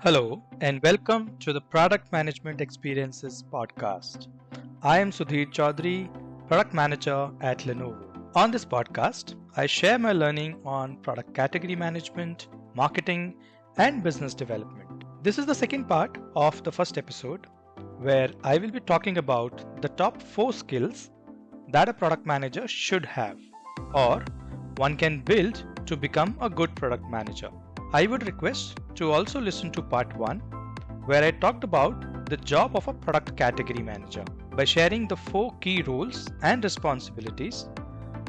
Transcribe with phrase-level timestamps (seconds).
[0.00, 4.28] Hello, and welcome to the Product Management Experiences podcast.
[4.80, 6.08] I am Sudhir Choudhary,
[6.46, 8.30] Product Manager at Lenovo.
[8.36, 13.34] On this podcast, I share my learning on product category management, marketing,
[13.76, 15.02] and business development.
[15.24, 17.48] This is the second part of the first episode,
[17.98, 21.10] where I will be talking about the top four skills
[21.72, 23.40] that a product manager should have,
[23.92, 24.24] or
[24.76, 27.50] one can build to become a good product manager.
[27.90, 30.40] I would request to also listen to part 1
[31.06, 35.56] where I talked about the job of a product category manager by sharing the four
[35.60, 37.66] key roles and responsibilities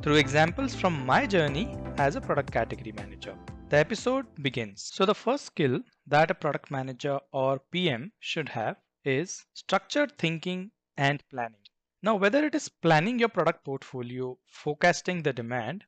[0.02, 3.36] through examples from my journey as a product category manager.
[3.68, 4.92] The episode begins.
[4.94, 10.72] So the first skill that a product manager or PM should have is structured thinking
[10.96, 11.66] and planning.
[12.02, 15.84] Now whether it is planning your product portfolio, forecasting the demand,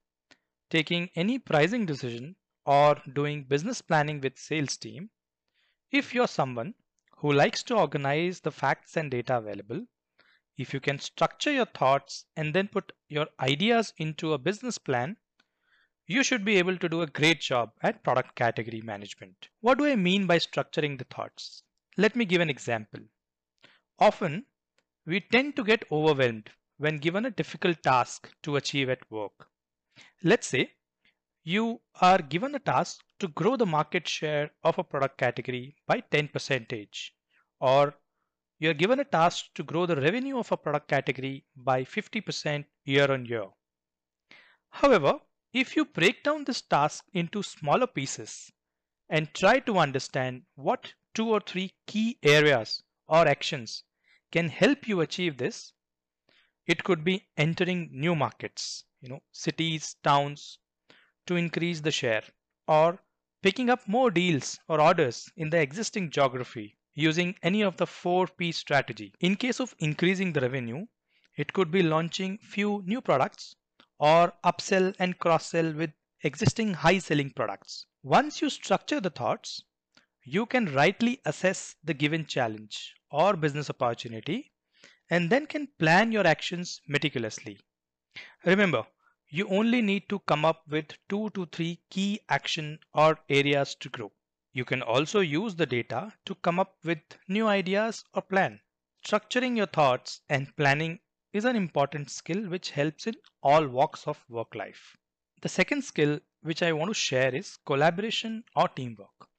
[0.70, 5.10] taking any pricing decision or doing business planning with sales team,
[5.92, 6.74] if you're someone
[7.18, 9.86] who likes to organize the facts and data available,
[10.58, 15.18] if you can structure your thoughts and then put your ideas into a business plan,
[16.08, 19.50] you should be able to do a great job at product category management.
[19.62, 21.64] What do I mean by structuring the thoughts?
[21.98, 23.02] Let me give an example.
[24.00, 24.46] Often,
[25.06, 29.48] we tend to get overwhelmed when given a difficult task to achieve at work.
[30.24, 30.74] Let's say
[31.44, 36.00] you are given a task to grow the market share of a product category by
[36.00, 37.14] 10 percentage
[37.60, 37.96] or
[38.60, 43.12] you're given a task to grow the revenue of a product category by 50% year
[43.12, 43.48] on year.
[44.70, 45.20] However,
[45.52, 48.52] if you break down this task into smaller pieces
[49.10, 53.84] and try to understand what two or three key areas or actions
[54.32, 55.74] can help you achieve this,
[56.68, 60.60] it could be entering new markets, you know, cities, towns,
[61.28, 62.24] to increase the share
[62.68, 63.00] or
[63.42, 68.54] picking up more deals or orders in the existing geography using any of the 4P
[68.54, 69.14] strategy.
[69.20, 70.86] In case of increasing the revenue,
[71.38, 73.56] it could be launching few new products
[74.00, 75.92] or upsell and cross sell with
[76.24, 77.86] existing high selling products.
[78.04, 79.64] Once you structure the thoughts,
[80.24, 84.52] you can rightly assess the given challenge or business opportunity
[85.10, 87.60] and then can plan your actions meticulously.
[88.46, 88.86] Remember,
[89.34, 93.88] you only need to come up with two to three key action or areas to
[93.88, 94.12] grow.
[94.52, 97.00] You can also use the data to come up with
[97.30, 98.60] new ideas or plan.
[99.06, 101.00] Structuring your thoughts and planning
[101.32, 104.98] is an important skill which helps in all walks of work life.
[105.42, 109.30] The second skill which I want to share is collaboration or teamwork.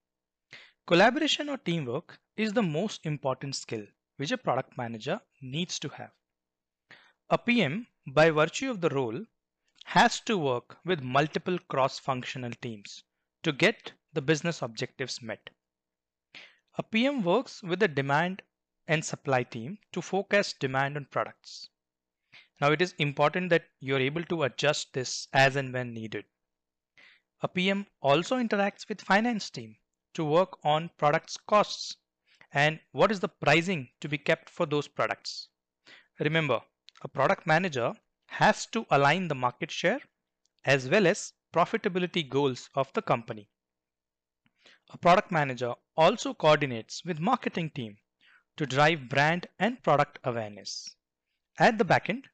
[0.86, 3.86] Collaboration or teamwork is the most important skill
[4.16, 6.12] which a product manager needs to have.
[7.28, 9.22] A PM, by virtue of the role,
[9.92, 13.04] has to work with multiple cross-functional teams
[13.42, 15.50] to get the business objectives met.
[16.78, 18.40] A PM works with the demand
[18.88, 21.68] and supply team to forecast demand on products.
[22.58, 26.24] Now it is important that you're able to adjust this as and when needed.
[27.42, 29.76] A PM also interacts with finance team
[30.14, 31.98] to work on products costs
[32.54, 35.48] and what is the pricing to be kept for those products.
[36.18, 36.62] Remember,
[37.02, 37.92] a product manager
[38.32, 40.00] has to align the market share
[40.64, 43.50] as well as profitability goals of the company.
[44.88, 47.98] A product manager also coordinates with marketing team
[48.56, 50.96] to drive brand and product awareness.
[51.58, 52.24] At the backend,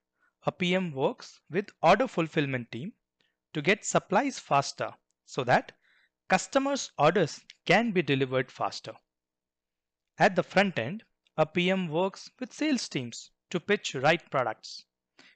[0.44, 2.92] a PM works with order fulfillment team
[3.53, 4.94] to get supplies faster
[5.25, 5.72] so that
[6.28, 8.94] customers' orders can be delivered faster.
[10.16, 11.04] At the front end,
[11.37, 14.84] a PM works with sales teams to pitch right products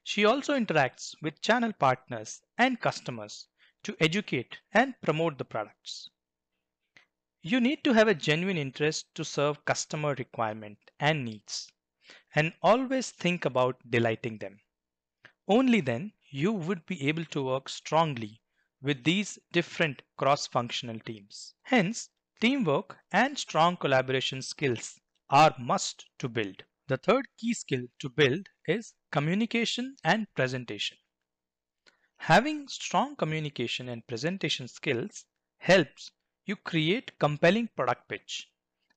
[0.03, 3.49] she also interacts with channel partners and customers
[3.83, 6.11] to educate and promote the products.
[7.43, 11.71] You need to have a genuine interest to serve customer requirement and needs
[12.35, 14.61] and always think about delighting them.
[15.47, 18.43] Only then you would be able to work strongly
[18.81, 21.55] with these different cross-functional teams.
[21.63, 25.01] Hence, teamwork and strong collaboration skills
[25.31, 26.65] are must to build.
[26.89, 30.97] The third key skill to build is communication and presentation.
[32.17, 35.27] Having strong communication and presentation skills
[35.59, 36.11] helps
[36.47, 38.49] you create compelling product pitch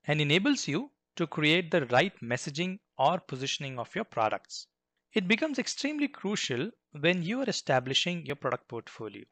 [0.06, 4.66] and enables you to create the right messaging or positioning of your products.
[5.12, 9.24] It becomes extremely crucial when you are establishing your product portfolio.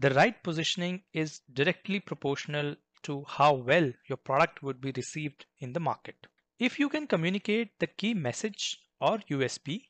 [0.00, 5.72] The right positioning is directly proportional to how well your product would be received in
[5.72, 6.26] the market.
[6.58, 9.84] If you can communicate the key message or USP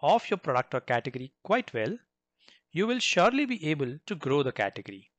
[0.00, 1.98] of your product or category quite well,
[2.72, 5.10] you will surely be able to grow the category.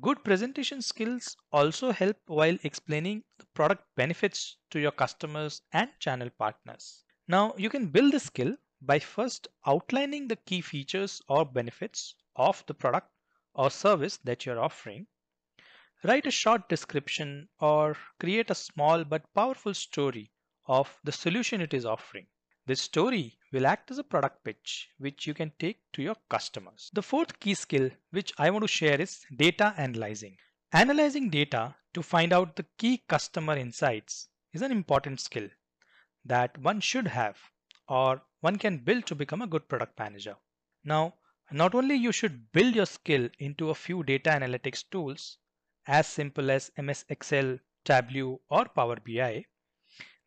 [0.00, 6.30] Good presentation skills also help while explaining the product benefits to your customers and channel
[6.38, 7.04] partners.
[7.26, 12.64] Now, you can build the skill by first outlining the key features or benefits of
[12.66, 13.10] the product
[13.54, 15.06] or service that you're offering.
[16.04, 20.30] Write a short description or create a small but powerful story
[20.68, 22.26] of the solution it is offering.
[22.66, 26.90] This story will act as a product pitch which you can take to your customers.
[26.92, 30.36] The fourth key skill which I want to share is data analyzing.
[30.72, 35.48] Analyzing data to find out the key customer insights is an important skill
[36.26, 37.38] that one should have
[37.88, 40.36] or one can build to become a good product manager.
[40.84, 41.14] Now,
[41.50, 45.38] not only you should build your skill into a few data analytics tools
[45.86, 49.46] as simple as MS Excel, Tableau or Power BI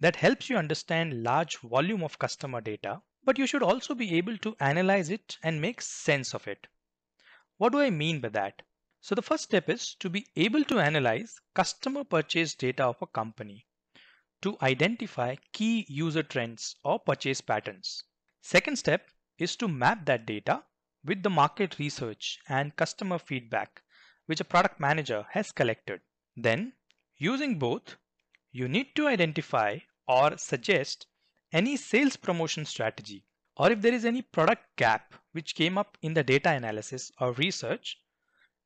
[0.02, 4.38] that helps you understand large volume of customer data, but you should also be able
[4.40, 6.68] to analyze it and make sense of it.
[7.58, 8.64] What do I mean by that?
[9.00, 13.06] So the first step is to be able to analyze customer purchase data of a
[13.08, 13.68] company
[14.42, 18.04] to identify key user trends or purchase patterns.
[18.42, 20.64] Second step is to map that data
[21.06, 23.84] with the market research and customer feedback
[24.26, 26.02] which a product manager has collected.
[26.36, 26.74] Then,
[27.18, 27.98] using both,
[28.52, 29.78] you need to identify
[30.08, 31.08] or suggest
[31.52, 33.26] any sales promotion strategy
[33.58, 37.34] or if there is any product gap which came up in the data analysis or
[37.34, 38.00] research,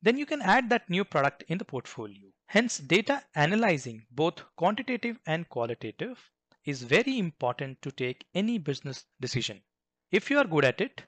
[0.00, 2.30] then you can add that new product in the portfolio.
[2.46, 6.30] Hence, data analyzing both quantitative and qualitative
[6.64, 9.62] is very important to take any business decision.
[10.10, 11.02] If you are good at it,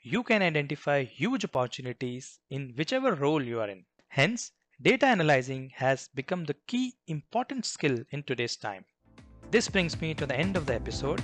[0.00, 3.84] you can identify huge opportunities in whichever role you are in.
[4.08, 8.84] Hence, data analyzing has become the key important skill in today's time.
[9.50, 11.22] This brings me to the end of the episode.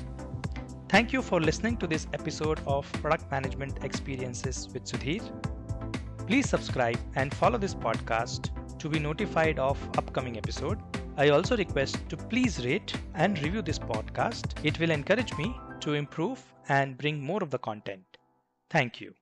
[0.89, 5.23] Thank you for listening to this episode of Product Management Experiences with Sudhir.
[6.29, 10.79] Please subscribe and follow this podcast to be notified of upcoming episode.
[11.17, 14.55] I also request to please rate and review this podcast.
[14.65, 18.19] It will encourage me to improve and bring more of the content.
[18.71, 19.11] Thank you.